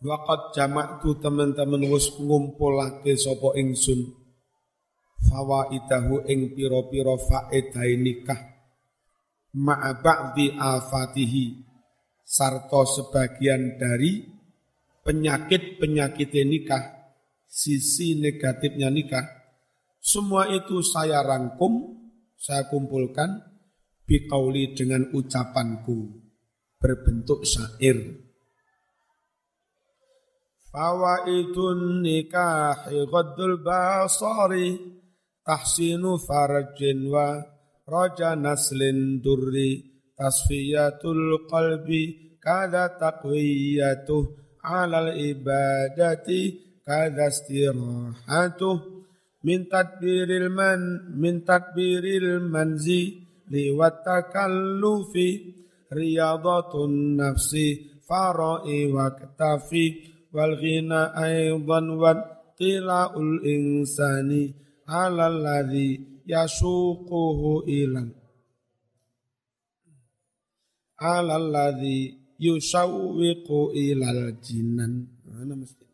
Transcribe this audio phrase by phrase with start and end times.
[0.00, 0.56] Waqat
[1.04, 4.16] tu teman-teman wis ngumpulake sapa ingsun
[5.28, 8.40] fawaidahu ing pira-pira faedah nikah
[9.60, 11.68] ma'a ba'di afatihi
[12.24, 14.24] sarta sebagian dari
[15.04, 17.12] penyakit-penyakit nikah
[17.44, 19.28] sisi negatifnya nikah
[20.00, 22.00] semua itu saya rangkum
[22.40, 23.36] saya kumpulkan
[24.08, 26.24] biqauli dengan ucapanku
[26.80, 28.29] berbentuk syair
[30.70, 34.78] Fawaidun nikahi ghaddul basari
[35.42, 37.42] tahsinu farajin wa
[37.90, 39.82] raja naslin durri
[40.14, 44.30] tasfiyatul qalbi kada taqwiyatuh
[44.62, 46.42] alal ibadati
[46.86, 48.78] kada istirahatuh
[49.42, 55.28] min tadbiril man min tadbiril manzi liwat takallufi
[55.90, 59.86] riyadatun nafsi farai wa ktafi
[60.30, 62.14] wal ghina aidan wa
[62.54, 64.54] tila'ul insani
[64.86, 68.14] ala alladhi yasuquhu ilan.
[71.00, 75.86] Ala alladhi yusawwiqu ilal jinan mana mesti?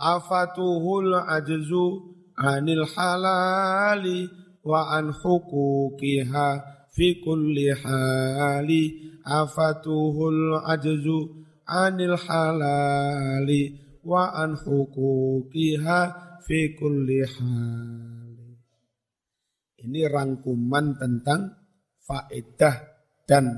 [0.00, 1.86] Afatuhul ajzu
[2.34, 4.26] anil halali
[4.64, 6.48] wa an hukukiha
[6.90, 8.82] fi kulli hali.
[9.20, 11.39] Afatuhul ajzu
[11.70, 15.98] anil halali wa an hukukiha
[16.42, 18.50] fi kulli hali.
[19.80, 21.56] Ini rangkuman tentang
[22.02, 22.76] faedah
[23.24, 23.54] dan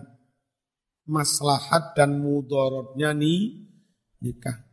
[1.08, 3.64] maslahat dan mudorotnya nih
[4.22, 4.70] nikah.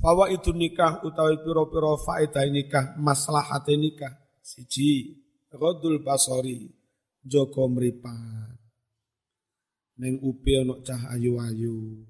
[0.00, 4.16] Fawa itu nikah utawi piro-piro faedah nikah, maslahat nikah.
[4.40, 5.20] Siji,
[5.52, 6.64] Rodul Basori,
[7.20, 8.56] Joko Meripat.
[10.00, 12.08] Neng upi ono cah ayu-ayu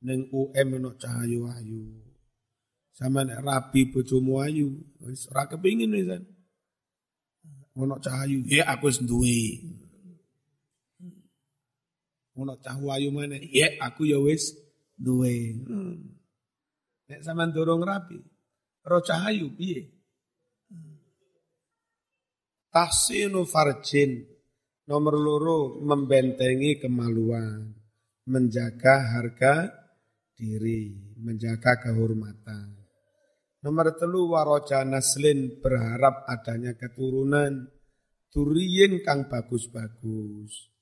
[0.00, 1.80] neng UM ono cahayu ayu.
[2.96, 6.08] Sama nek rapi bojomu ayu, wis ora kepengin wis.
[7.76, 9.40] Ono cahayu, ya aku wis duwe.
[12.36, 13.40] Ono cahayu ayu mana?
[13.40, 14.52] Ya aku ya wis
[14.96, 15.56] duwe.
[17.08, 18.20] Nek sampean dorong rapi,
[18.84, 19.96] ro cahayu piye?
[22.70, 24.22] Tahsinu farjin
[24.86, 27.74] nomor loro membentengi kemaluan,
[28.30, 29.79] menjaga harga
[30.40, 32.80] diri, menjaga kehormatan.
[33.60, 37.68] Nomor telu waroja naslin berharap adanya keturunan
[38.32, 40.72] turiyin kang bagus-bagus.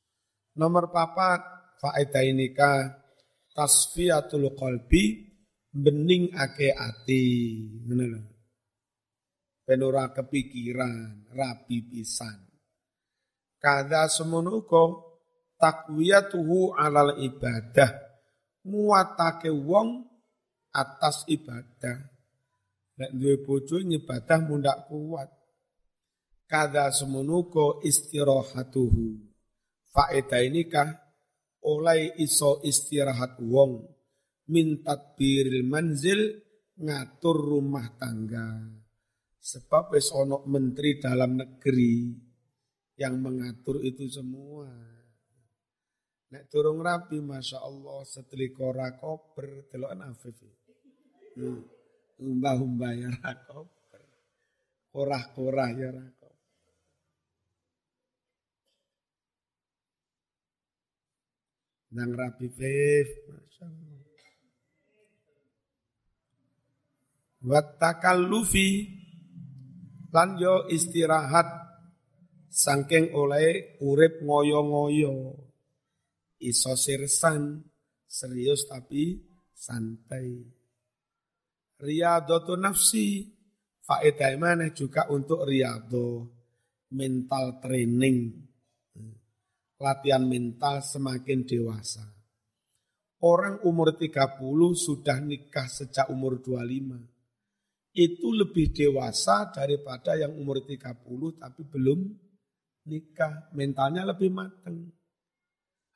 [0.55, 1.43] Nomor papat
[1.83, 3.03] faedah inika
[3.51, 5.27] tasfiyatul qalbi
[5.75, 7.27] bening ake ati.
[9.67, 12.47] Penura kepikiran, rapi pisan.
[13.59, 15.09] Kada semono uga
[15.59, 18.08] takwiyatuhu alal ibadah
[18.67, 20.09] nguatake wong
[20.75, 21.99] atas ibadah.
[22.99, 25.31] Nek duwe bojo ngibadah mundak kuat.
[26.49, 29.29] Kada semenuko istirahatuhu.
[29.93, 30.89] Faedah ini kah
[31.69, 33.85] oleh iso istirahat wong
[34.49, 36.41] min tadbiril manzil
[36.81, 38.65] ngatur rumah tangga.
[39.39, 40.13] Sebab wis
[40.49, 42.13] menteri dalam negeri
[42.99, 44.98] yang mengatur itu semua.
[46.28, 50.37] Nek turung rapi, masya Allah, setelikora koper, telokan afif.
[51.41, 51.65] Hmm.
[52.21, 54.03] Umbah-umbah ya rakoper.
[54.93, 56.37] Korah-korah ya rakoper.
[61.97, 63.97] Nang rapi fif, masya Allah.
[67.41, 68.84] Wattakal lufi,
[70.12, 71.49] lan yo istirahat,
[72.53, 75.48] sangking oleh urip ngoyo-ngoyo
[76.43, 77.62] iso sirsan,
[78.06, 79.19] serius tapi
[79.53, 80.38] santai.
[81.78, 83.26] Riyadhatu nafsi,
[83.87, 86.26] faedah mana juga untuk riyadho,
[86.94, 88.34] mental training,
[89.78, 92.03] latihan mental semakin dewasa.
[93.19, 94.38] Orang umur 30
[94.79, 97.02] sudah nikah sejak umur 25.
[97.99, 101.02] Itu lebih dewasa daripada yang umur 30
[101.34, 102.14] tapi belum
[102.87, 103.50] nikah.
[103.58, 104.98] Mentalnya lebih matang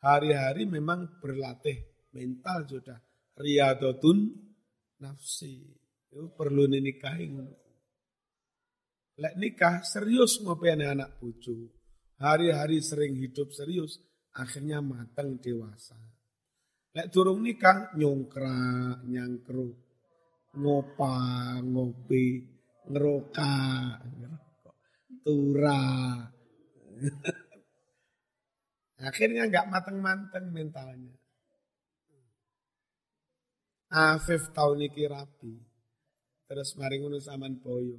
[0.02, 2.98] hari-hari memang berlatih mental sudah
[3.38, 4.28] riyadotun
[4.98, 5.62] nafsi.
[6.12, 7.26] Itu perlu dinikahi.
[9.22, 11.70] Lek nikah serius ngopi anak bucu.
[12.22, 13.98] Hari-hari sering hidup serius,
[14.36, 15.98] akhirnya matang dewasa.
[16.92, 19.74] Lek turung nikah nyongkrak, nyangkruk,
[20.54, 21.16] ngopa,
[21.64, 22.44] ngopi,
[22.92, 23.56] ngeroka,
[24.04, 24.76] ngerokok,
[25.24, 25.82] tura.
[29.02, 31.14] Akhirnya nggak mateng-mateng mentalnya.
[33.90, 35.58] Afif tahun iki rapi.
[36.46, 37.98] Terus mari ngono saman boyo.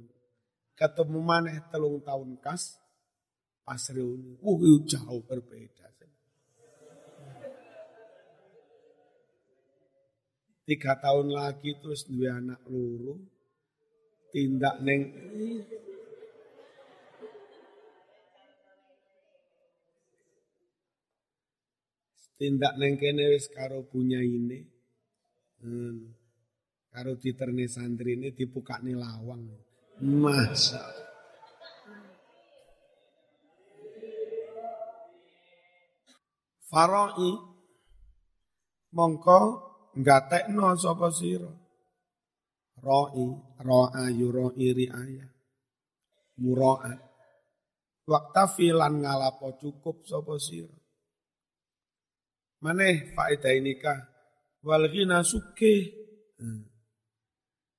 [0.74, 2.80] Ketemu maneh telung tahun kas
[3.62, 4.40] pas reuni.
[4.42, 5.84] Uh, jauh berbeda.
[10.64, 13.20] Tiga tahun lagi terus dua anak luru.
[14.32, 15.12] Tindak neng
[22.38, 24.60] tindak neng kene wis karo punya ini.
[25.62, 26.12] Hmm.
[26.94, 29.42] Karo diterne santri ini nih lawang.
[30.02, 30.82] Masa.
[36.70, 37.30] Faroi
[38.94, 39.40] mongko
[39.98, 41.50] gatekno sapa sira.
[42.84, 43.26] Roi,
[43.64, 45.26] ro'a yuroi riaya.
[46.42, 47.00] Muraat.
[48.04, 50.83] Waktafilan ngalapo cukup sapa sira.
[52.64, 54.00] Maneh faedah ini kah?
[54.64, 55.74] Wal ghina suke.
[56.40, 56.64] Hmm.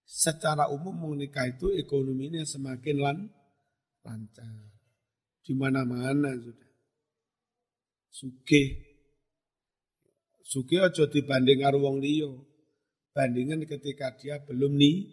[0.05, 3.17] Secara umum menikah itu ekonominya semakin lan,
[4.05, 4.69] lancar.
[5.41, 6.73] Di mana-mana sudah.
[8.13, 8.63] Suke.
[10.45, 12.05] Suke aja dibanding karo wong.
[13.09, 15.09] Bandingan ketika dia belum nih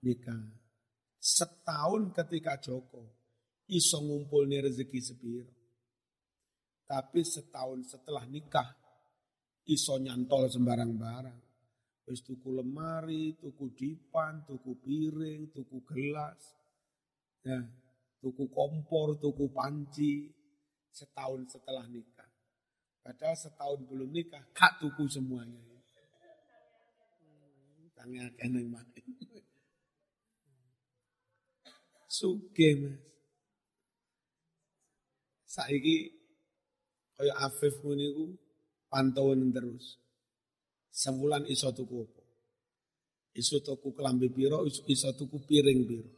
[0.00, 0.40] nikah.
[1.20, 3.20] Setahun ketika Joko
[3.68, 5.52] iso ngumpulnya rezeki sepiro.
[6.88, 8.79] Tapi setahun setelah nikah
[9.70, 11.40] iso nyantol sembarang barang.
[12.10, 16.42] Wis tuku lemari, tuku dipan, tuku piring, tuku gelas.
[17.46, 17.62] Ya,
[18.18, 20.26] tuku kompor, tuku panci
[20.90, 22.26] setahun setelah nikah.
[23.00, 25.62] Padahal setahun belum nikah, kak tuku semuanya.
[27.94, 29.04] Tangnya kena mati.
[32.10, 32.98] Suge mas.
[35.50, 36.14] Saiki
[37.18, 38.38] kaya Afif muniku
[38.90, 39.96] pantauan terus.
[40.90, 42.22] Sebulan iso tuku apa?
[43.38, 46.10] Iso tuku kelambi piro, iso tuku piring piro.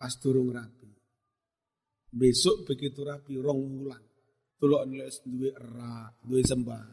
[0.00, 0.88] Pas durung rapi.
[2.16, 4.02] Besok begitu rapi rong bulan.
[4.56, 6.88] Tulok nulis duwe erak, duwe sembar.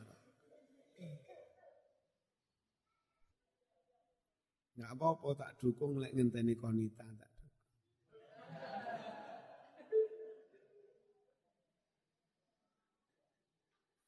[4.75, 7.31] Nggak apa-apa tak dukung lek ngenteni konita tak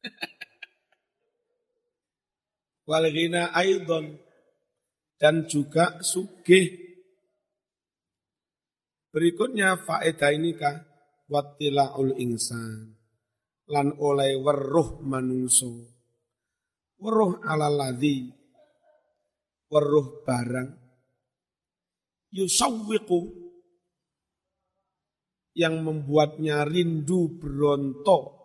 [2.86, 4.22] wal ghina aidon.
[5.16, 6.76] Dan juga sugih.
[9.16, 10.76] Berikutnya faedah ini kah
[11.32, 13.00] wattilaul insan.
[13.72, 15.72] Lan oleh weruh manungso.
[17.00, 18.28] Weruh ala ladhi
[19.72, 20.70] weruh barang.
[22.36, 23.20] Yusawwiqu.
[25.56, 28.36] Yang membuatnya rindu berontok.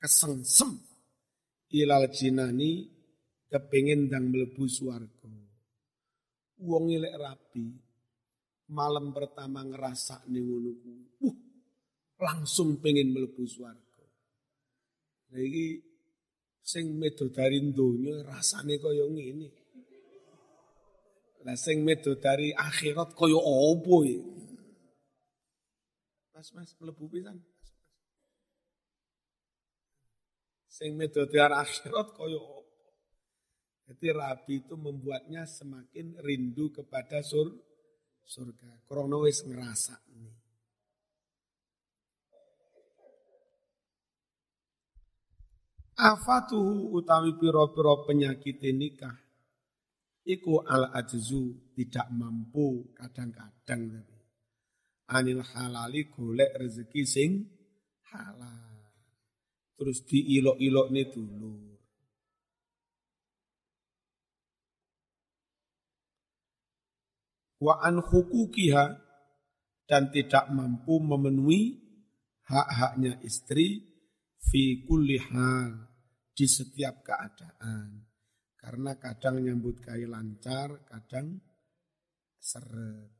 [0.00, 0.89] Kesengsem
[1.70, 2.86] ilal jinani
[3.50, 5.30] kepingin dang melebu suarga.
[6.60, 7.66] Wong ilek rapi,
[8.70, 10.70] malam pertama ngerasa nih ngono
[11.24, 11.36] uh,
[12.20, 14.06] langsung pengen melebu suarga.
[15.32, 15.80] Nah iki
[16.60, 17.00] sing
[17.34, 19.48] dari donya rasane kaya ngene.
[21.40, 21.82] Lah sing
[22.20, 24.20] dari akhirat kaya apa ya?
[26.36, 27.40] Mas Mas mlebu pisan.
[30.80, 32.88] Sing medodiar akhirat koyo apa?
[33.92, 37.52] Jadi rabi itu membuatnya semakin rindu kepada sur
[38.24, 38.88] surga.
[38.88, 40.32] Krono wis ngerasa ini.
[46.00, 49.20] Afatuhu utawi piro-piro penyakit nikah.
[50.24, 54.00] Iku al ajzu tidak mampu kadang-kadang
[55.12, 57.30] Anil halali golek rezeki sing
[58.14, 58.69] halal
[59.80, 61.56] terus diilok-ilok nih dulu.
[67.64, 68.84] Wa an hukukiha
[69.88, 71.80] dan tidak mampu memenuhi
[72.44, 73.88] hak-haknya istri
[74.36, 75.88] fi kulli hal
[76.36, 78.04] di setiap keadaan.
[78.60, 81.40] Karena kadang nyambut kai lancar, kadang
[82.36, 83.16] seret.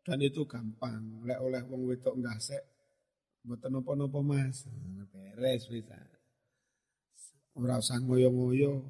[0.00, 1.24] Dan itu gampang.
[1.24, 2.73] Lek oleh wong wedok sek
[3.44, 4.64] Mboten napa-napa Mas.
[5.12, 6.00] Beres bisa.
[7.60, 8.80] Ora usah ngoyo-ngoyo.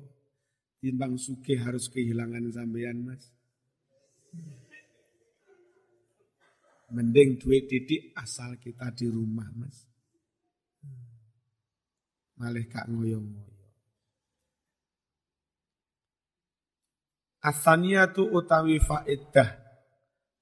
[0.79, 3.35] Timbang suke harus kehilangan sampean Mas.
[6.95, 9.91] Mending duit titik asal kita di rumah Mas.
[12.39, 13.59] Malih kak ngoyo-ngoyo.
[18.15, 19.51] tu utawi faedah.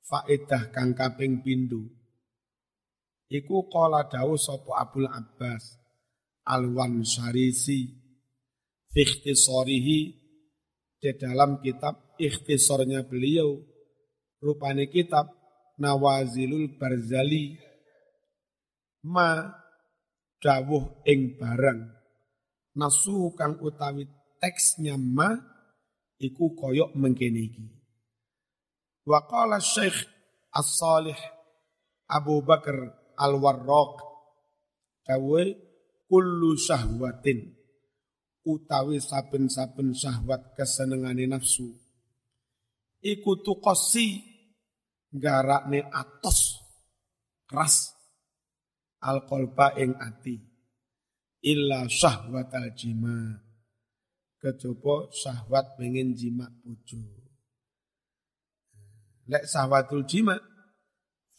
[0.04, 2.01] Faedah kang kaping pindu
[3.32, 5.80] Iku kola dawu sopo Abdul Abbas
[6.52, 7.88] Alwan Syarisi
[8.92, 10.00] Fikhtisorihi
[11.00, 13.56] di dalam kitab ikhtisornya beliau.
[14.36, 15.32] Rupane kitab
[15.80, 17.56] Nawazilul Barzali.
[19.08, 19.48] Ma
[20.36, 21.80] dawuh ing barang.
[22.76, 24.04] Nasu kang utawi
[24.36, 25.32] teksnya ma
[26.20, 27.64] iku koyok mengkene iki.
[29.08, 30.04] Wa qala syekh
[30.52, 31.16] as-salih
[32.12, 33.92] Abu Bakar al-Warraq.
[35.02, 35.50] Dawuh
[36.07, 37.62] kullu syahwatin
[38.47, 41.75] utawi saben-saben syahwat kesenengane nafsu.
[43.02, 44.23] Iku tuqasi
[45.11, 46.62] garakne atos
[47.50, 47.90] keras
[49.02, 50.38] alqalba ing ati.
[51.42, 53.42] Illa syahwatal jima.
[54.38, 57.02] Kejaba syahwat pengen jima bojo.
[59.26, 60.38] Lek syahwatul jima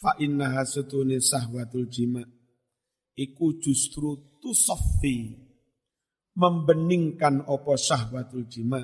[0.04, 2.20] fa innaha sutune syahwatul jima.
[3.16, 5.32] Iku justru tusaffi
[6.36, 8.84] membeningkan opo syahwatul jima.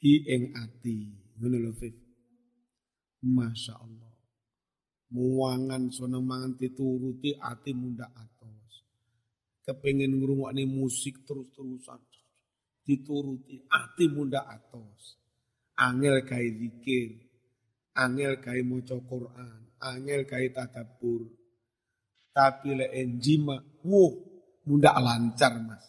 [0.00, 0.96] Hi ing ati.
[1.36, 1.76] Ngono
[3.20, 4.08] Masya Allah
[5.12, 8.86] muangan seneng mangan dituruti ati munda atos.
[9.60, 12.00] Kepengin ngrungokne musik terus-terusan.
[12.80, 15.20] Dituruti ati munda atos.
[15.76, 17.28] Angel gawe zikir.
[17.92, 21.40] Angel gawe maca Quran angel gawe tadabbur
[22.30, 24.12] tapi lek jima wuh
[24.64, 25.84] munda lancar Mas.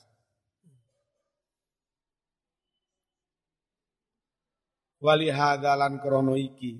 [5.01, 6.77] Wali hadalan krono iki.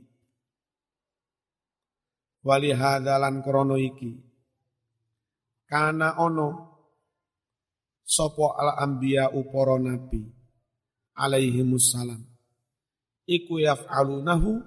[2.46, 4.13] Wali hadalan krono iki.
[5.65, 6.50] Kana ono
[8.06, 10.22] sopo al anbiya uporo nabi.
[11.18, 12.22] Alaihi musallam
[13.30, 14.63] iku yaf'alunahu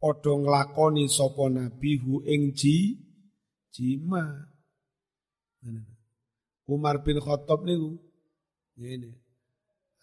[0.00, 2.76] padha nglakoni sapa nabi hu ing ji
[3.74, 4.24] jima
[6.66, 7.94] Umar bin Khattab niku
[8.78, 9.10] ngene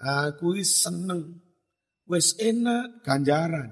[0.03, 1.39] aku seneng
[2.07, 3.71] wis enak ganjaran.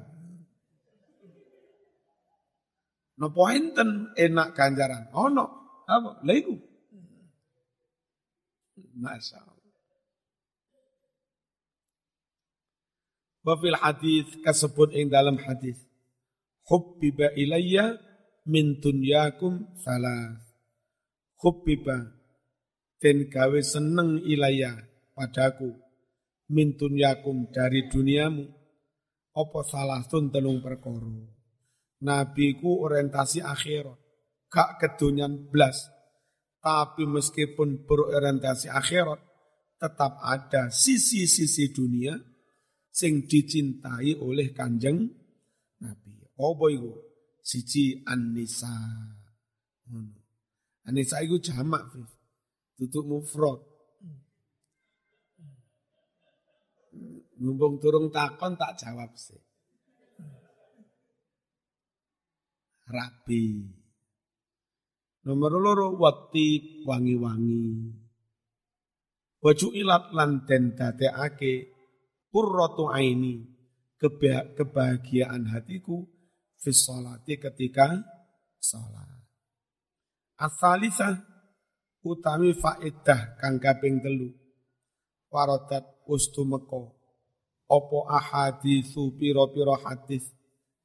[3.20, 5.12] Napa enten enak ganjaran?
[5.14, 5.46] Ono
[5.86, 6.24] apa?
[6.26, 6.56] Lha iku.
[8.98, 9.60] Masya Allah.
[13.42, 15.78] Wafil hadis kasebut ing dalam hadis.
[16.72, 18.00] Hubbiba ilayya
[18.48, 20.40] min dunyakum salah.
[21.44, 22.16] Hubbiba
[23.02, 24.78] den gawe seneng ilayya
[25.12, 25.74] padaku
[26.54, 28.46] mintun yakum dari duniamu
[29.32, 31.34] apa salah tun telung perkoro
[32.04, 33.98] nabiku orientasi akhirat
[34.52, 35.88] gak kedunyan blas
[36.62, 39.18] tapi meskipun berorientasi akhirat
[39.82, 42.14] tetap ada sisi-sisi dunia
[42.94, 45.10] sing dicintai oleh kanjeng
[45.82, 46.21] Nabi.
[46.40, 46.78] Oh boy
[47.42, 48.72] siji an-nisa.
[50.88, 51.90] An-nisa itu jamak,
[52.78, 53.60] tutup mufrad.
[57.42, 59.42] Mumpung turung takon tak jawab sih.
[62.86, 63.66] Rabi.
[65.26, 67.98] Nomor loro wati wangi-wangi.
[69.42, 71.74] Waju ilat lan den dadekake
[72.30, 73.42] qurratu aini
[73.98, 76.06] kebahagiaan hatiku
[76.62, 77.98] fi sholati ketika
[78.62, 79.10] salat.
[80.38, 81.18] Asalisa
[82.06, 84.30] utami faedah kang kaping telu.
[85.32, 87.02] Warodat ustumeko
[87.72, 90.28] opo ahaditsu piro-piro hadis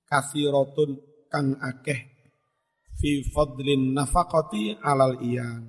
[0.07, 1.99] kasiratun kang akeh
[2.95, 5.67] fi fadlin nafaqati alal iyal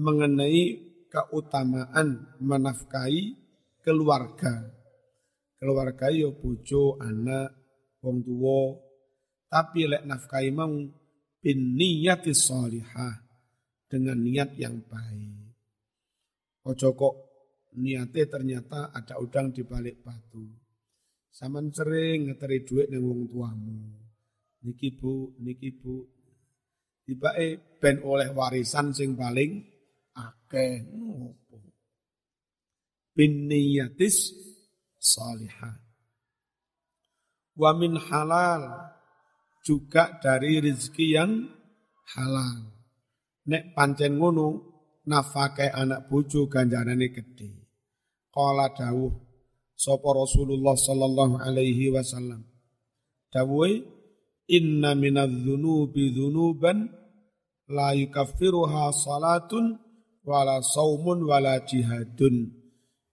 [0.00, 0.80] mengenai
[1.12, 3.36] keutamaan menafkahi
[3.84, 4.64] keluarga
[5.60, 7.52] keluarga yo bojo anak
[8.00, 8.24] wong
[9.54, 10.74] tapi lek nafkahi mau
[11.38, 12.34] bin niyati
[13.86, 15.44] dengan niat yang baik
[16.66, 17.14] ojo kok
[17.76, 20.42] niate ternyata ada udang di balik batu.
[21.34, 23.78] Saman sering ngeteri duit nang wong tuamu.
[24.64, 26.06] Niki Bu, niki Bu.
[27.04, 29.60] Tibake ben oleh warisan sing paling
[30.14, 31.58] akeh ngopo.
[33.12, 34.32] Bin niyatis
[34.96, 35.74] salihah.
[37.58, 38.93] Wa min halal
[39.64, 41.32] juga dari rezeki yang
[42.14, 42.68] halal.
[43.48, 44.46] Nek pancen ngono
[45.08, 47.50] nafake anak bojo ganjarane gede.
[48.28, 49.12] Qala dawuh
[49.72, 52.44] sapa Rasulullah sallallahu alaihi wasallam.
[53.32, 53.72] Dawuh
[54.52, 56.84] inna minadz-dzunubi dzunuban
[57.72, 59.80] la yukaffiruha salatun
[60.24, 62.52] wala saumun wala jihadun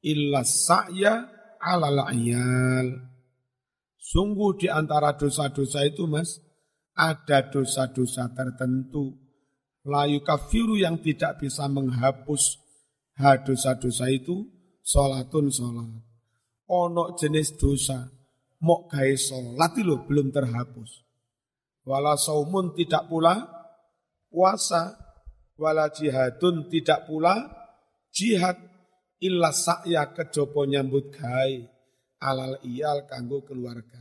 [0.04, 1.28] illa sa'ya
[1.60, 3.11] alal ayal.
[4.02, 6.42] Sungguh di antara dosa-dosa itu mas,
[6.98, 9.14] ada dosa-dosa tertentu.
[9.86, 12.58] Layu kafiru yang tidak bisa menghapus
[13.22, 14.46] ha dosa-dosa itu
[14.82, 15.90] Sholatun sholat.
[16.66, 18.10] ono jenis dosa
[18.66, 21.06] mok gawe salat lho belum terhapus.
[21.86, 23.46] Wala saumun tidak pula
[24.30, 24.98] puasa,
[25.58, 27.46] wala jihadun tidak pula
[28.14, 28.58] jihad
[29.22, 31.14] illa sa'ya kejopo nyambut
[32.22, 34.00] alal iyal kanggo keluarga.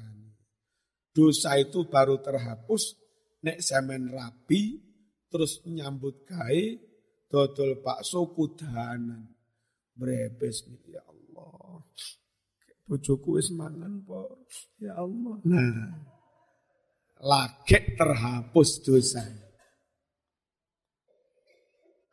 [1.11, 2.95] Dosa itu baru terhapus
[3.43, 4.79] nek semen rapi
[5.27, 6.63] terus nyambut gawe
[7.27, 9.27] dodol bakso kudanan.
[9.97, 11.83] Brebes ya Allah.
[12.87, 14.47] Bojoku wis mangan po.
[14.79, 15.37] Ya Allah.
[15.45, 15.93] Nah.
[17.21, 19.21] Lagi terhapus dosa.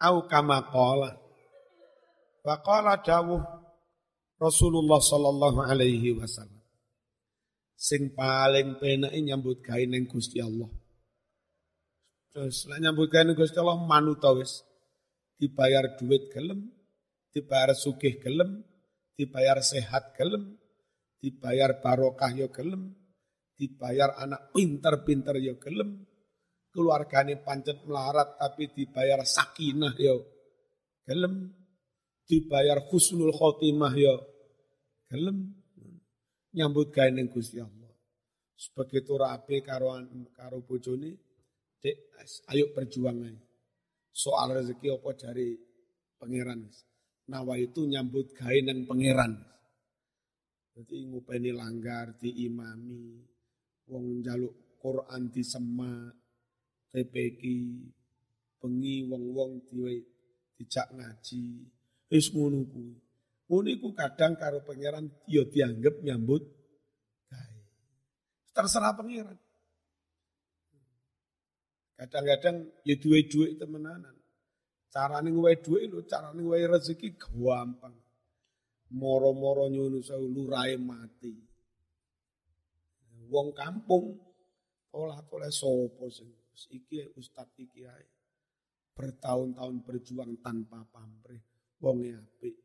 [0.04, 1.16] Au kama qala.
[2.44, 3.57] Wa qala dawuh
[4.38, 6.62] Rasulullah sallallahu alaihi wasallam.
[7.77, 10.70] Sing paling penake nyambut gawe ning Gusti Allah.
[12.34, 14.62] Terus lek nyambut gawe ning Gusti Allah manut wis.
[15.38, 16.65] Dibayar duit gelem,
[17.29, 18.65] dibayar sugih gelem,
[19.13, 20.58] dibayar sehat gelem,
[21.22, 22.98] dibayar barokah yo gelem,
[23.53, 26.06] dibayar anak pinter-pinter yo gelem,
[26.74, 30.25] keluargane pancet melarat tapi dibayar sakinah yo
[31.06, 31.53] gelem,
[32.27, 34.19] dibayar husnul khotimah yo
[35.07, 35.55] gelem,
[36.51, 37.91] nyambut gawe ning Gusti Allah.
[38.57, 39.96] Sebegitu rapi karo
[40.36, 41.15] karo bojone,
[41.77, 41.98] Dek,
[42.51, 43.46] ayo berjuang aja.
[44.10, 45.53] Soal rezeki apa dari
[46.17, 46.65] pangeran.
[47.29, 49.38] Nawa itu nyambut gawe nang pangeran.
[50.74, 53.22] Jadi ngupeni langgar di imami,
[53.89, 56.13] wong jaluk Quran di semak,
[56.89, 57.41] TPK,
[58.57, 60.01] bengi wong-wong di
[60.57, 61.46] dijak ngaji,
[62.12, 62.96] wis ngono kuwi.
[63.48, 66.44] Ngono iku kadang karo pangeran ya dianggap nyambut
[67.32, 67.60] gawe.
[68.52, 69.40] Terserah pangeran.
[71.98, 74.14] Kadang-kadang ya duwe duit temenanan.
[74.94, 77.96] Carane ngwehi duit lho, carane ngwehi rezeki gampang.
[78.94, 81.34] Moro-moro nyunu sewu lurae mati.
[83.28, 84.16] Wong kampung
[84.96, 86.31] olah toleh sopo sing
[86.72, 88.05] iki ustad iki ae.
[88.96, 91.56] Bertahun-tahun berjuang tanpa pamrih.
[91.83, 92.55] Wong apik.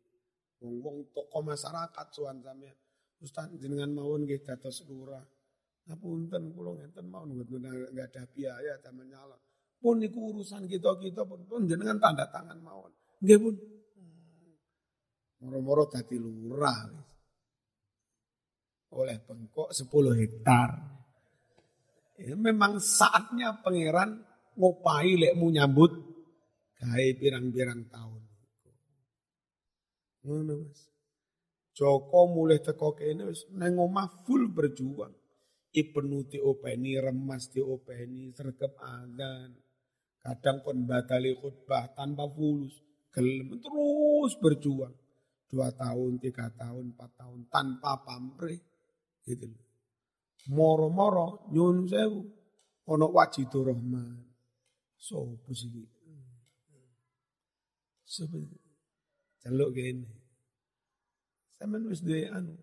[0.62, 2.76] Wong-wong toko masyarakat suan sampean.
[3.22, 5.22] Ustaz jenengan mawon nggih dados lurah.
[5.86, 9.36] Ngapunten kula ngenten mawon nggak ada biaya taman nyala.
[9.82, 12.94] Pun niku urusan kita-kita pun pun jenengan tanda tangan mawon.
[13.22, 13.54] Nggih pun.
[15.42, 16.86] Moro-moro dadi lurah.
[18.94, 20.70] Oleh bengkok 10 hektar.
[22.22, 24.22] Ya, memang saatnya pangeran
[24.54, 25.90] ngopai lekmu nyambut
[26.78, 28.21] gawe pirang-pirang tahun.
[30.22, 30.80] Ngono Mas.
[31.72, 35.14] Joko mulai teko kene wis nang omah full berjuang.
[35.72, 39.56] Ibnu diopeni, remas diopeni, sergap adan.
[40.20, 42.76] Kadang kon batali khutbah tanpa fulus.
[43.08, 44.92] Gelem terus berjuang.
[45.48, 48.60] Dua tahun, tiga tahun, empat tahun tanpa pamrih.
[49.24, 49.64] Gitu loh.
[50.52, 52.20] Moro-moro nyun sewu.
[52.92, 54.20] Ono wajidu rahman.
[55.00, 55.88] Sopo sih?
[58.04, 58.61] Sopo
[59.42, 60.06] Celuk gini.
[61.58, 62.54] Sampeyan wis duwe anu.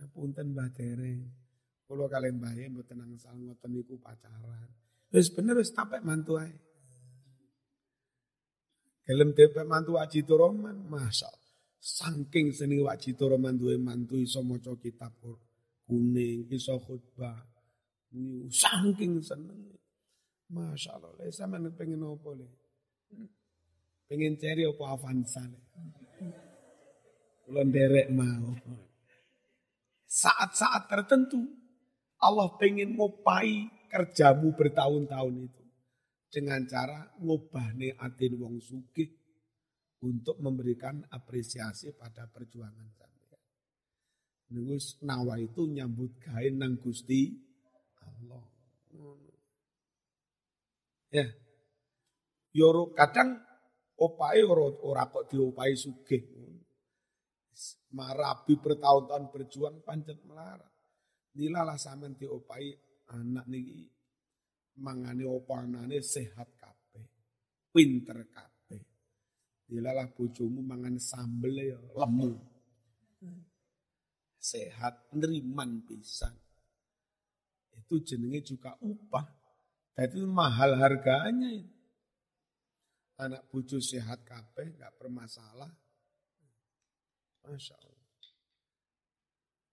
[0.00, 1.24] Ngapunten Mbah Dereng.
[1.86, 4.66] Kula kalian bayi mbok tenang sal ngoten niku pacaran.
[5.14, 6.50] Wis bener wis tapek mantu ae.
[9.06, 11.30] Gelem depek mantu Aji Toroman, masa
[11.78, 15.14] saking seni Aji Toroman duwe mantu iso maca kitab
[15.86, 17.38] kuning, iso khutbah.
[18.50, 19.78] Saking seneng.
[20.46, 22.46] Masya Allah, le sampean pengen opo le?
[24.06, 25.65] Pengen cari apa Avanza le?
[27.46, 28.58] Kula nderek mau.
[30.02, 31.46] Saat-saat tertentu
[32.18, 35.64] Allah pengen ngopai kerjamu bertahun-tahun itu.
[36.26, 39.14] Dengan cara ngubahne atin wong sugih
[40.02, 43.42] untuk memberikan apresiasi pada perjuangan sampean.
[44.50, 47.30] Nunggus nawa itu nyambut gawe nang Gusti
[48.02, 48.42] Allah.
[51.14, 51.30] Ya.
[52.58, 53.38] Yoro kadang
[54.02, 56.26] opai ora, ora kok diopai sugih.
[57.96, 60.68] Marabi bertahun-tahun berjuang pancet melarat.
[61.36, 62.72] Nilalah sampean diopai
[63.12, 63.88] anak niki
[64.80, 67.06] mangane opanane sehat kabeh.
[67.72, 68.82] Pinter kabeh.
[69.72, 72.32] Nilalah bojomu mangan sambel ya lemu.
[74.36, 76.36] Sehat neriman pisan.
[77.72, 79.26] Itu jenenge juga upah.
[79.96, 81.64] Jadi mahal harganya.
[83.16, 85.72] Anak bojo sehat kabeh nggak bermasalah.
[87.46, 87.94] Masya Allah.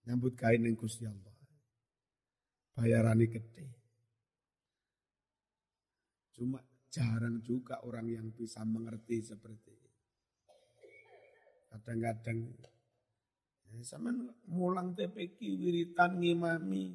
[0.08, 1.34] Nyambut kain yang Gusti Allah
[2.74, 3.66] bayarani gede.
[6.34, 6.60] Cuma
[6.90, 9.92] jarang juga orang yang bisa mengerti seperti itu.
[11.70, 12.54] Kadang-kadang
[13.82, 14.14] Sama
[14.54, 16.94] mulang TPQ wiritan ngimami.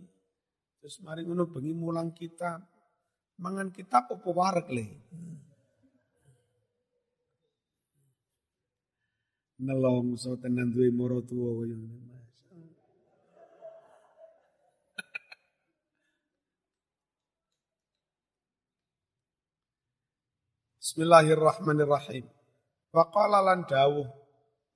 [0.78, 2.62] Terus mari ngono bengi mulang kitab.
[3.42, 4.86] Mangan kitab apa warek le?
[9.58, 12.18] Nelongso tenan duwe mara tuwa kaya ngene.
[20.78, 22.22] Bismillahirrahmanirrahim.
[22.94, 24.06] Faqala lan dawuh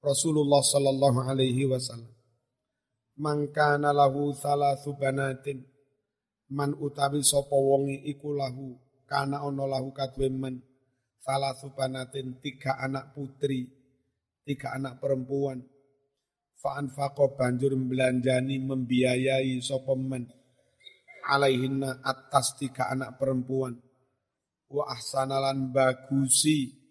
[0.03, 2.11] Rasulullah sallallahu alaihi wasallam.
[3.23, 5.63] Man kana lahu thalathu banatin
[6.51, 8.75] man utawi sapa wonge iku lahu
[9.07, 10.59] kana ana lahu kadwe man
[11.23, 13.82] thalathu banatin tiga anak putri
[14.43, 15.63] tiga anak perempuan
[16.59, 20.27] fa anfaqa banjur belanjani membiayai sapa man
[21.31, 23.79] alaihinna atas tiga anak perempuan
[24.73, 26.83] wa ahsanalan bagusi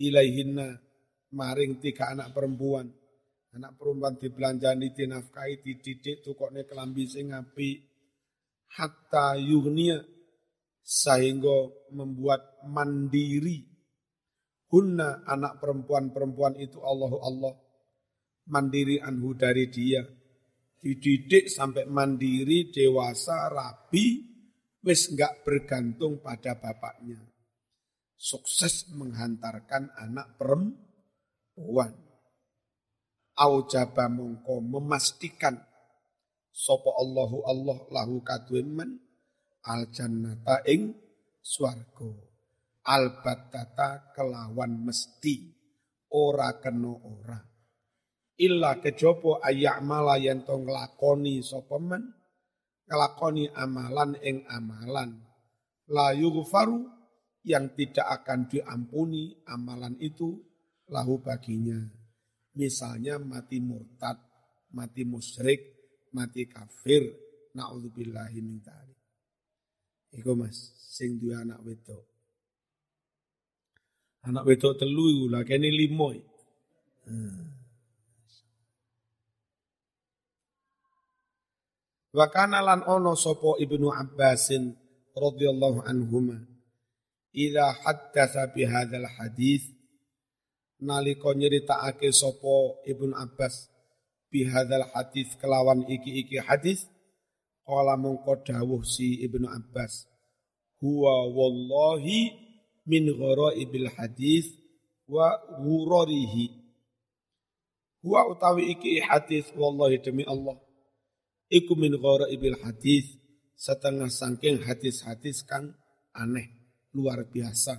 [0.00, 0.90] ilaihinna
[1.36, 2.90] maring tiga anak perempuan.
[3.50, 7.82] Anak perempuan dibelanjani, dinafkahi, dididik, tukoknya kelambi sing api.
[8.78, 9.98] Hatta yuhnia
[10.78, 13.66] sehingga membuat mandiri.
[14.70, 17.54] Hunna anak perempuan-perempuan itu Allah Allah
[18.50, 20.02] mandiri anhu dari dia.
[20.80, 24.24] Dididik sampai mandiri, dewasa, rapi,
[24.80, 27.20] wis enggak bergantung pada bapaknya.
[28.16, 31.92] Sukses menghantarkan anak perempuan
[33.40, 35.56] aujaba mongko memastikan
[36.52, 39.00] sapa Allahu Allah lahu kadwemen
[39.64, 40.92] al jannata ing
[41.40, 42.29] swarga
[42.86, 45.52] al batata kelawan mesti
[46.16, 47.38] ora kena ora
[48.40, 52.02] illa kejaba ayamala yen to nglakoni sapa men
[52.88, 55.20] nglakoni amalan ing amalan
[55.90, 57.00] la yughfaru
[57.44, 60.36] yang tidak akan diampuni amalan itu
[60.90, 61.78] lahu baginya.
[62.58, 64.18] Misalnya mati murtad,
[64.74, 65.60] mati musyrik,
[66.12, 67.06] mati kafir,
[67.54, 68.58] na'udzubillahi min.
[70.10, 70.58] Iku Mas,
[70.90, 72.09] sing duwe anak wedok.
[74.26, 76.12] Anak wedok telu iku lah kene limo.
[77.08, 77.50] Hmm.
[82.10, 84.74] Wa kana lan ono sapa Ibnu Abbasin
[85.14, 86.42] radhiyallahu anhuma
[87.30, 89.62] idza haddatsa bi hadzal hadis
[90.82, 93.70] nalika nyeritakake sapa Ibnu Abbas
[94.30, 96.86] bihadzal hadis kelawan iki-iki hadis
[97.66, 100.06] qala mongko dawuh si Ibnu Abbas
[100.80, 102.49] huwa wallahi
[102.86, 104.48] min ghoraibil hadis
[105.10, 106.56] wa ghurarihi.
[108.00, 110.56] Huwa utawi iki hadis wallahi demi Allah
[111.52, 113.18] iku min ghoraibil hadis
[113.60, 115.76] setengah sangking hadis-hadis kang
[116.16, 116.48] aneh
[116.96, 117.76] luar biasa.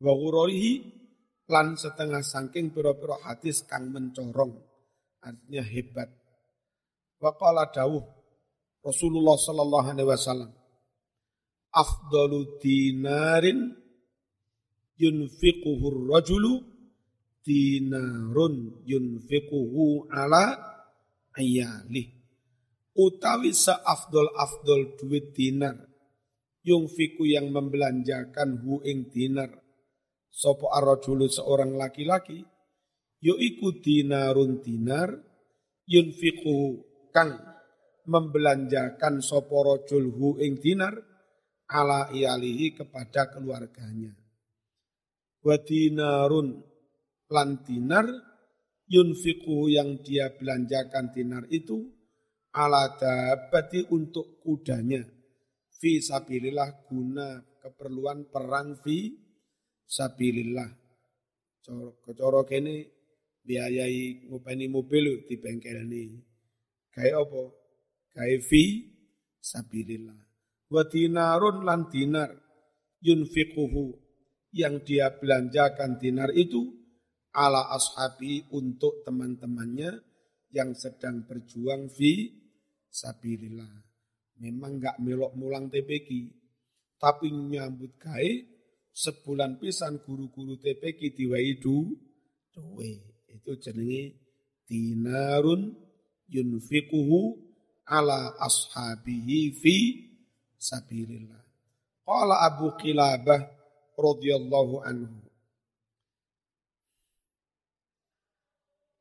[0.00, 1.04] Wa ghurarihi
[1.52, 4.56] lan setengah saking pira-pira hadis kang mencorong
[5.20, 6.08] artinya hebat.
[7.20, 8.04] Waqala dawuh
[8.84, 10.52] Rasulullah sallallahu alaihi wasallam
[11.72, 13.72] afdalu dinarin
[15.00, 16.62] yunfiquhu rajulu
[17.44, 20.54] dinarun yunfiquhu ala
[21.34, 22.14] ayali
[22.94, 25.76] utawi seafdol afdol duit dinar
[26.64, 29.64] yunfiku yang membelanjakan hu ing dinar
[30.34, 32.42] Sopo arrojulu seorang laki-laki,
[33.22, 35.14] yoiku dinarun dinar,
[35.86, 36.82] yunfiku
[37.14, 37.38] kang
[38.10, 40.98] membelanjakan sopo rojul hu ing dinar,
[41.70, 44.23] ala ialihi kepada keluarganya.
[45.44, 46.56] Wa dinarun
[47.28, 48.08] lan dinar,
[48.88, 51.84] yunfiku yang dia belanjakan dinar itu,
[52.56, 55.04] ala dabati untuk kudanya,
[55.76, 59.12] fi sabilillah guna keperluan perang fi
[59.84, 60.72] sabilillah.
[62.16, 62.88] Coro kene
[63.44, 66.20] biayai ngopeni mobil di bengkel ini.
[66.88, 67.42] Kayak apa?
[68.16, 68.64] Kayak fi
[69.40, 70.20] sabilillah.
[70.72, 72.32] Wa dinarun lan dinar
[73.04, 74.03] yunfiquhu
[74.54, 76.70] yang dia belanjakan dinar itu
[77.34, 79.98] ala ashabi untuk teman-temannya
[80.54, 82.30] yang sedang berjuang fi
[82.86, 83.74] sabilillah.
[84.38, 86.30] Memang enggak melok mulang TPQ,
[87.02, 88.30] tapi nyambut gawe
[88.94, 91.90] sebulan pisan guru-guru TPK diwai du
[92.54, 93.02] duwe.
[93.26, 94.14] Itu jenenge
[94.70, 95.74] dinarun
[96.30, 97.34] yunfiquhu
[97.90, 99.76] ala ashabihi fi
[100.54, 101.42] sabilillah.
[102.06, 103.53] Qala Abu Qilabah
[103.98, 105.18] radhiyallahu anhu.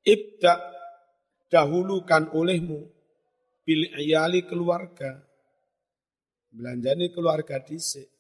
[0.03, 0.53] Ibda
[1.47, 2.87] dahulukan olehmu
[3.63, 5.23] bil iyali keluarga.
[6.53, 8.13] Belanjani keluarga dhisik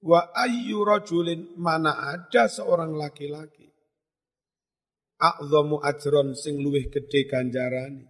[0.00, 3.70] Wa ayyu rajulin mana ada seorang laki-laki.
[5.20, 8.08] a'zamu ajron sing luwih gede ganjarane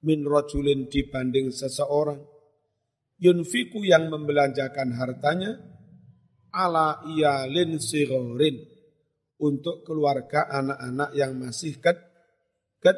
[0.00, 2.24] min rajulin dibanding seseorang
[3.20, 5.60] yunfiku yang membelanjakan hartanya
[6.50, 8.60] ala iyalin sigorin
[9.40, 11.92] untuk keluarga anak-anak yang masih ke,
[12.84, 12.92] ke,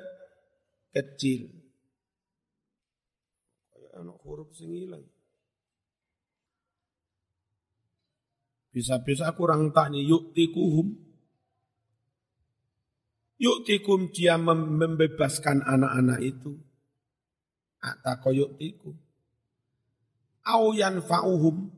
[0.91, 1.49] kecil.
[3.95, 5.07] Anak huruf sing hilang.
[8.73, 10.97] Bisa-bisa kurang tanya yuk tikuhum.
[13.37, 16.57] Yuk tikum dia membebaskan anak-anak itu.
[17.85, 18.97] Atau yuk tikum.
[20.49, 21.69] Au yanfa'uhum.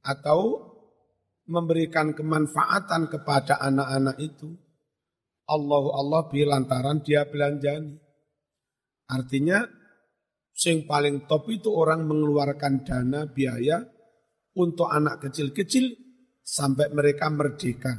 [0.00, 0.73] Atau
[1.48, 4.52] memberikan kemanfaatan kepada anak-anak itu.
[5.44, 8.00] Allah Allah bilantaran dia belanjani.
[9.12, 9.60] Artinya
[10.56, 13.84] sing paling top itu orang mengeluarkan dana biaya
[14.56, 15.92] untuk anak kecil-kecil
[16.40, 17.92] sampai mereka merdeka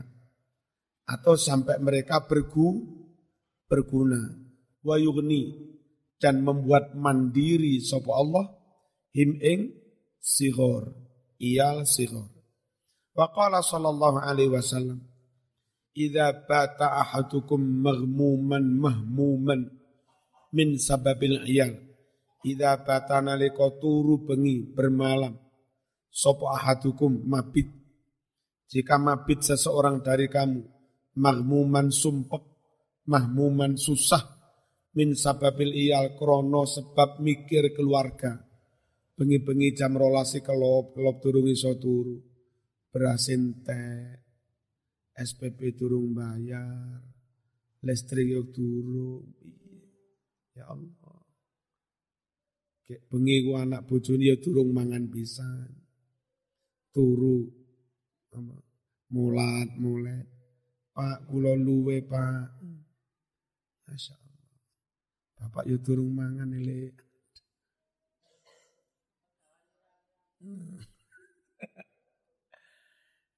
[1.05, 2.81] atau sampai mereka bergu,
[3.69, 4.25] berguna
[4.81, 5.53] wayugni
[6.17, 8.45] dan membuat mandiri sapa Allah
[9.13, 9.73] him ing
[10.17, 10.93] sihor
[11.41, 12.34] iyal sihor
[13.15, 14.99] wa qala sallallahu alaihi wasallam
[15.95, 19.71] idza bata ahadukum maghmuman mahmuman
[20.51, 21.71] min sababil iyal
[22.43, 25.39] idza bata nalika turu bengi bermalam
[26.11, 27.85] sapa ahadukum mabit
[28.65, 30.61] jika mabit seseorang dari kamu,
[31.21, 32.43] magmuman sumpek,
[33.05, 34.25] mahmuman susah,
[34.97, 38.41] min sababil iyal krono sebab mikir keluarga.
[39.15, 42.34] Bengi-bengi jam rolasi kelop, kelop turung iso turu.
[42.95, 44.23] Berasin teh,
[45.11, 47.03] SPP turung bayar,
[47.83, 49.27] listrik yuk turung.
[50.55, 51.19] Ya Allah.
[52.87, 55.67] Kayak bengi ku anak bojone ya turung mangan pisan.
[56.95, 57.65] Turu
[59.11, 60.27] mulat mulet
[60.95, 62.51] pak kulo luwe pak
[63.85, 64.49] Masya Allah
[65.37, 66.91] bapak yo turung mangan ile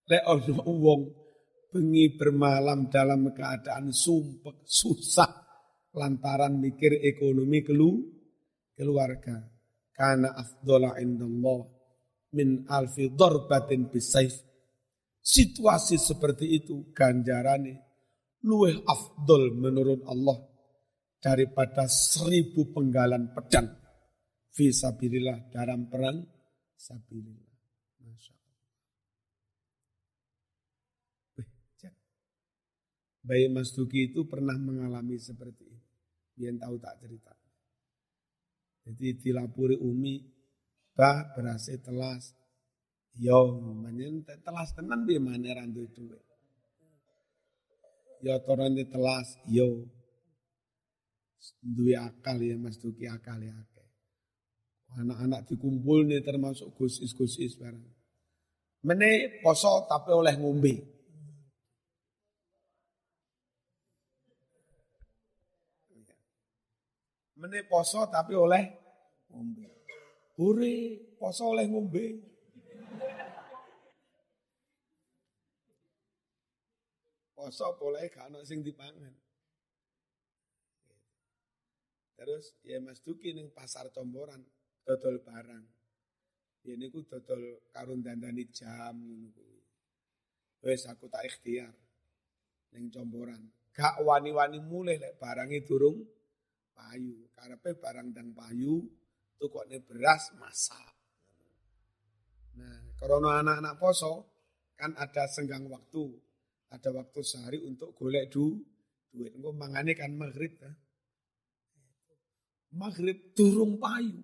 [0.08, 1.02] Lek ono wong
[1.68, 5.28] bengi bermalam dalam keadaan sumpek susah
[5.92, 7.92] lantaran mikir ekonomi kelu
[8.72, 9.36] keluarga.
[9.92, 11.66] Karena afdola indallah
[12.38, 14.32] min alfi darbatin bisaif.
[15.20, 17.88] Situasi seperti itu ganjarannya
[18.48, 20.40] luweh afdol menurut Allah
[21.20, 23.68] daripada seribu penggalan pedang.
[24.56, 26.18] Visabilillah dalam perang
[26.78, 27.54] sabilillah.
[28.02, 28.56] Masya Allah.
[33.28, 35.84] Bayi Mas Duki itu pernah mengalami seperti ini.
[36.40, 37.36] Dia tahu tak cerita.
[38.88, 40.24] Jadi dilapuri Umi,
[40.96, 42.32] bah berhasil telas,
[43.18, 46.22] Yo, manyen telas tenan piye maneh ra duwe dhuwit.
[48.22, 49.90] Yo torone telas, yo.
[51.66, 53.58] Duwe akal ya Mas Duki akal ya.
[54.98, 57.84] Anak-anak dikumpul nih termasuk gusis-gusis bareng.
[58.86, 60.97] Mene poso tapi oleh ngombe.
[67.48, 68.76] Mene poso tapi oleh
[69.32, 69.88] ngombe.
[70.36, 70.76] Ure
[71.16, 72.06] poso oleh ngombe.
[77.32, 79.16] Poso boleh gak sing dipangan.
[82.20, 84.44] Terus ya Mas Duki ning pasar Comboran
[84.84, 85.64] dodol barang.
[86.68, 89.48] Ya niku dodol karun dandani jam ngono
[90.68, 91.72] aku tak ikhtiar
[92.76, 93.40] ning Comboran.
[93.72, 96.17] Gak wani-wani mulai lek barange durung
[96.78, 97.26] payu.
[97.34, 98.86] Karepe barang dang payu
[99.42, 100.94] tukokne beras masak.
[102.58, 104.14] Nah, karena anak-anak poso
[104.78, 106.14] kan ada senggang waktu
[106.68, 108.60] ada waktu sehari untuk golek du,
[109.12, 109.32] duit.
[109.40, 110.72] Engko mangane kan maghrib ya.
[112.76, 114.20] Maghrib turung payu.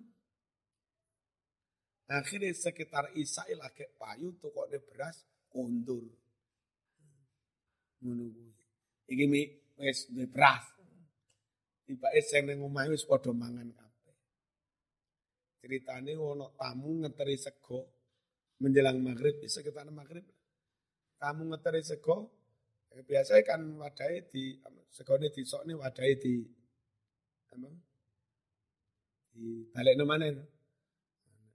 [2.04, 6.04] Akhirnya sekitar Isai lagi payu tuh kok beras kondur.
[8.04, 8.52] Menunggu.
[9.08, 9.24] Iki
[9.80, 10.73] wis duwe beras.
[11.84, 14.16] Tibake sing ning omahe wis padha mangan kabeh.
[15.60, 17.78] Ceritane ono tamu ngeteri sego
[18.60, 20.24] menjelang maghrib, sekitar maghrib
[21.24, 22.28] kamu ngeteri sego,
[22.92, 24.60] ya biasa kan wadai di
[24.92, 26.34] segone di sok nih wadai di
[27.48, 27.68] apa?
[29.32, 30.44] Di balik itu?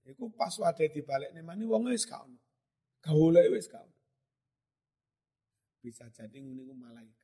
[0.10, 2.26] Iku pas wadai di balik nih mana wong wis kau,
[3.06, 3.86] kau wis kau.
[5.80, 7.19] Bisa jadi nguniku malaikat.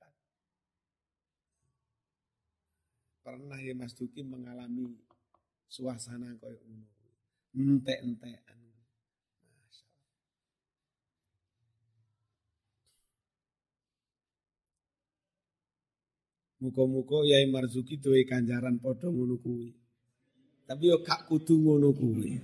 [3.26, 4.94] Pernah ya Mas Duki mengalami
[5.66, 6.86] suasana koyo ngono.
[7.58, 8.62] Entek-entekan.
[16.62, 19.74] Muka-muka Yai Marzuki duwe ganjaran padha ngono kuwi.
[20.70, 22.38] Tapi yo gak kudu ngono kuwi.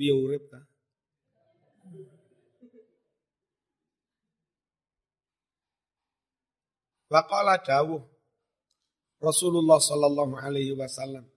[0.00, 0.56] Tapi ya urip ta.
[7.12, 8.00] Waqala dawuh
[9.20, 11.28] Rasulullah sallallahu alaihi wasallam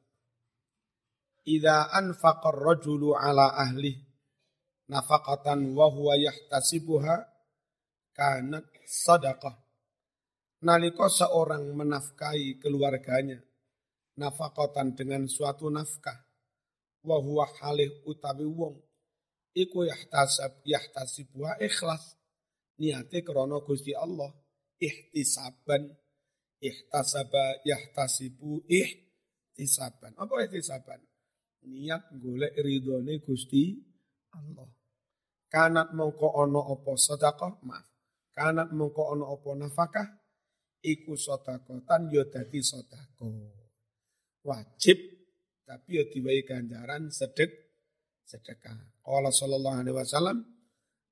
[1.44, 4.00] Idza anfaqa ar-rajulu ala ahli
[4.88, 7.20] nafaqatan wa huwa yahtasibuha
[8.16, 9.60] kanat sadaqah.
[10.64, 13.44] Nalika seorang menafkahi keluarganya
[14.16, 16.23] nafaqatan dengan suatu nafkah
[17.04, 18.80] wa huwa halih utawi wong.
[19.54, 22.18] Iku yahtasab yahtasibuha ikhlas.
[22.80, 24.34] Niate krana Gusti Allah
[24.82, 25.94] ihtisaban.
[26.64, 30.16] Ihtasaba yahtasibu ihtisaban.
[30.18, 31.04] Apa ihtisaban?
[31.68, 33.78] Niat golek ridhone Gusti
[34.34, 34.68] Allah.
[35.54, 37.86] Kanat mongko ana apa sedekah, maaf.
[38.34, 40.08] Kanat mongko ana apa nafkah,
[40.82, 43.22] iku sedekah tan yo dadi sedekah.
[44.42, 45.13] Wajib
[45.64, 47.52] tapi yo diwehi ganjaran sedek
[48.28, 49.04] sedekah.
[49.04, 50.38] Qala sallallahu alaihi wasallam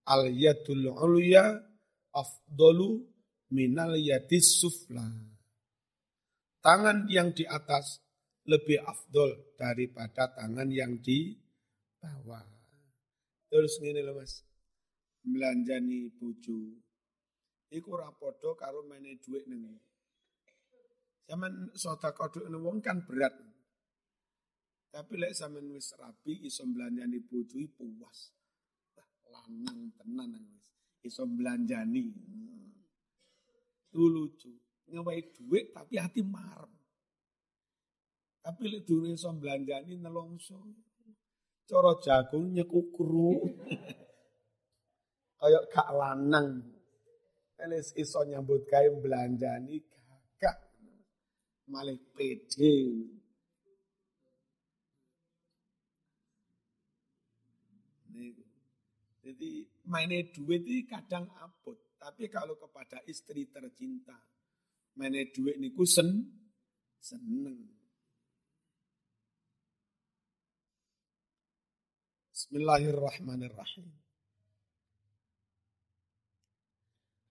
[0.08, 1.60] al yadul ulya
[2.12, 3.04] afdalu
[3.52, 5.08] minal yadis sufla.
[6.62, 8.00] Tangan yang di atas
[8.46, 11.34] lebih afdol daripada tangan yang di
[11.98, 12.46] bawah.
[13.52, 14.46] Terus ngene lho Mas.
[15.22, 16.82] Belanjani bojo.
[17.72, 19.80] Iku ora padha karo mene dhuwit ning.
[21.30, 23.34] Zaman sedekah dhuwit wong kan berat.
[24.92, 28.36] Tapi lek sampean wis rapi iso belanjani bojo puas.
[29.32, 30.68] Lanang tenan wis.
[31.08, 32.12] Iso belanjani.
[33.88, 34.52] Itu lucu.
[34.92, 36.68] Ngawain duit tapi hati marem.
[38.44, 40.60] Tapi lek dune iso belanjani nelongso.
[41.64, 43.32] Cara jagung nyekukru.
[45.40, 46.68] Kayak gak lanang.
[47.56, 50.60] Elis iso nyambut gawe belanjani gagak.
[51.72, 52.76] Malih pede.
[59.32, 61.80] Jadi mainnya duit itu kadang abot.
[61.96, 64.20] Tapi kalau kepada istri tercinta,
[65.00, 66.20] mainnya duit ini kusen,
[67.00, 67.64] seneng.
[72.36, 73.88] Bismillahirrahmanirrahim.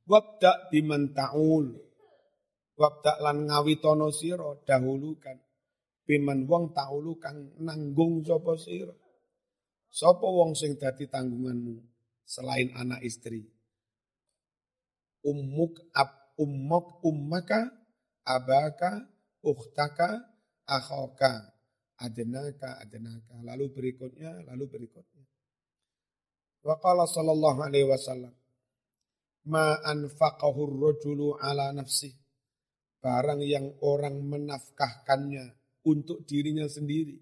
[0.08, 1.76] Wabda biman ta'ul.
[2.80, 5.36] Wabda lan ngawitono siro dahulukan.
[6.08, 8.96] Biman wong ta'ulu kang nanggung sopo siro.
[9.92, 11.89] Sopo wong sing dadi tanggunganmu
[12.30, 13.50] selain anak istri.
[15.26, 17.66] Ummuk ab ummuk ummaka
[18.22, 19.10] abaka
[19.42, 20.22] ukhtaka
[20.70, 21.50] akhoka
[22.00, 23.36] adenaka, adenaka.
[23.44, 25.24] Lalu berikutnya, lalu berikutnya.
[26.64, 28.32] Wa qala sallallahu alaihi wasallam,
[29.48, 32.16] ma anfaqahu rajulu ala nafsi.
[33.00, 35.56] Barang yang orang menafkahkannya
[35.88, 37.16] untuk dirinya sendiri.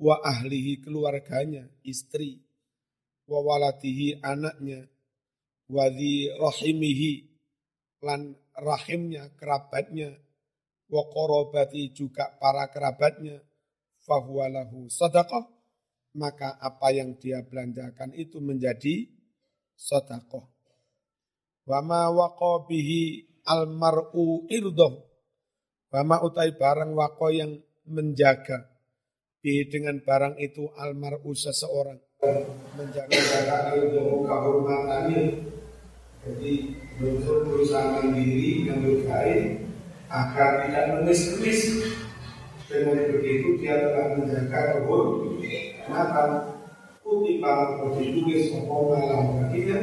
[0.00, 2.40] Wa ahlihi keluarganya, istri.
[3.26, 4.86] Wa waladihi anaknya.
[5.66, 7.12] Wa di rahimihi
[8.06, 10.14] lan rahimnya, kerabatnya.
[10.86, 13.42] Wa korobati juga para kerabatnya
[14.06, 15.50] fahuwalahu sadaqah,
[16.14, 19.10] maka apa yang dia belanjakan itu menjadi
[19.74, 20.46] sadaqah.
[21.66, 25.02] Wa ma waqa bihi almar'u irdoh.
[25.90, 27.58] Wa ma utai barang waqo yang
[27.90, 28.70] menjaga
[29.42, 31.98] bihi dengan barang itu almar'u seseorang.
[32.76, 35.22] Menjaga jaga irdoh kehormatannya.
[36.26, 36.52] Jadi
[36.98, 39.64] berusaha mandiri yang berkait
[40.10, 41.60] agar tidak mengemis-kemis
[42.66, 46.28] dengan begitu dia telah menjaga kehormatan
[47.06, 47.58] kutipan
[47.94, 49.78] ditulis sopo malam baginya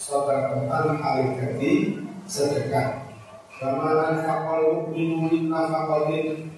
[0.00, 1.72] saudara tentang hal jadi
[2.24, 3.04] sedekah.
[3.60, 6.50] Bamalan fakol mukminu nafakotin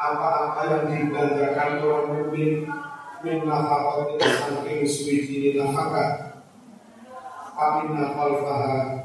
[0.00, 2.52] apa-apa yang dibelanjakan orang mukmin
[3.20, 6.30] min nafakotin saking suwiji nafkah
[7.60, 9.04] Amin khalfaha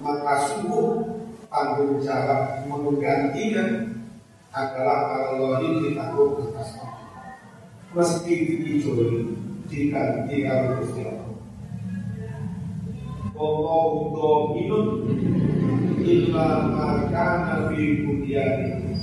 [0.00, 1.04] maka sungguh
[1.52, 3.92] tanggung jawab menggantinya
[4.56, 6.80] adalah Allah ditanggung atas
[7.90, 9.34] Meski diijoli
[9.66, 11.34] diganti Gusti Allah.
[13.34, 14.86] Wallahu dominun
[16.06, 18.94] illa maka nabi bunyani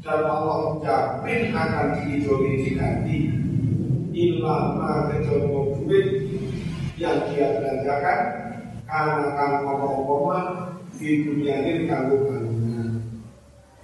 [0.00, 3.35] dan Allah jamin akan diijoli diganti
[4.16, 6.24] illa ma kecoba duit
[6.96, 8.20] yang dia belanjakan
[8.88, 10.38] karena kan koma
[10.96, 13.04] di dunia ini kanggo bangunan.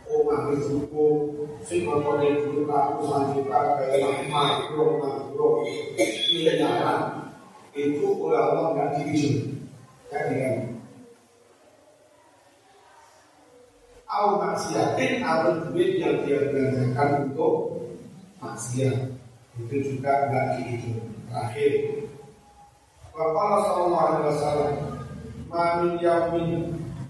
[0.08, 1.16] Omah cukup.
[1.62, 5.62] Sing ngomongnya dulu ratusan juta kayak makro makro
[5.94, 7.30] miliaran
[7.70, 8.02] itu
[8.34, 9.62] Allah nggak diizin
[10.10, 10.56] kan kan
[14.12, 17.86] Au maksiatin atau duit yang dia belanjakan untuk
[18.42, 19.21] maksiat
[19.60, 20.96] itu juga nggak diizin
[21.28, 21.72] terakhir.
[23.12, 24.74] Bapak Sallallahu Alaihi Wasallam
[25.52, 26.50] Mamin yamin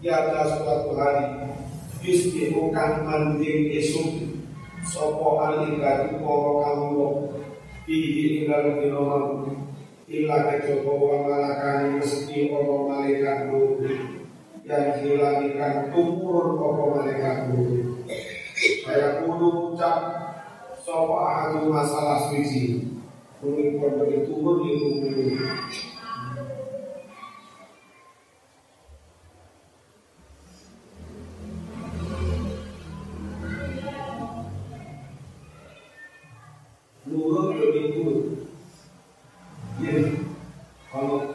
[0.03, 1.47] tiada suatu hari
[2.03, 4.34] Yusbihukan manding esuk
[4.82, 7.09] Sopo alingkati poro kamulo
[7.86, 9.62] Bihi inggal dinoman
[10.11, 13.78] Ila kecoba wa malakani mesti opo malaikat buru
[14.66, 18.03] Yang hilangkan tumurun opo malaikat buru
[18.82, 20.22] Saya kudu ucap
[20.83, 22.91] Sopo ahadu masalah suci
[23.39, 24.89] Mungkin pondok itu turun itu
[37.12, 38.26] nurut lebih nurut.
[39.83, 40.03] Jadi
[40.89, 41.32] kalau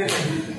[0.00, 0.40] Yeah.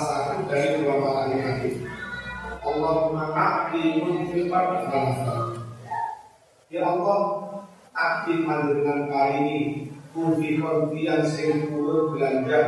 [0.00, 1.84] salah satu dari dua malaikat itu.
[2.62, 5.52] Allahumma abdi munfiqan salah
[6.72, 7.20] Ya Allah,
[7.92, 9.58] abdi panjenengan kali ini
[10.16, 12.60] munfiqan tiang sing belanja,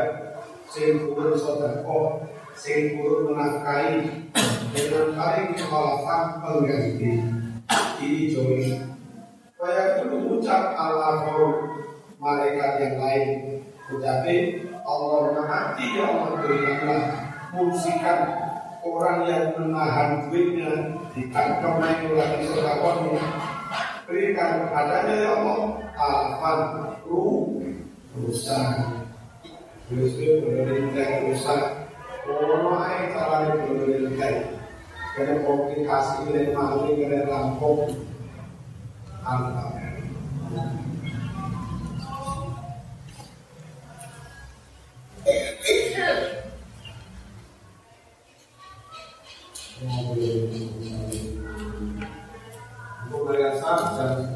[0.68, 4.28] sing purun sedekah, sing purun menafkahi
[4.76, 7.12] dengan paling khalafan pengganti.
[8.04, 8.76] Ini joli
[9.56, 11.24] Kaya itu mengucap Allah
[12.20, 13.28] malaikat yang lain.
[13.88, 15.32] Ucapin Allah
[15.80, 17.02] ya Allah berikanlah
[17.56, 18.18] Musikan
[18.84, 23.24] orang yang menahan duitnya Ditangkap naik lagi sodakonya
[24.04, 25.58] Berikan kepadanya ya Allah
[25.96, 26.60] Alfan
[27.08, 27.54] ruh
[28.18, 28.66] rusak.
[29.90, 31.62] Yusuf benar-benar rusak.
[32.24, 34.34] Orang lain cara benar-benar
[35.14, 37.92] kena komplikasi kena maling kena rampok.
[39.24, 39.83] Apa
[49.74, 49.90] Untuk
[53.26, 54.33] mereka dan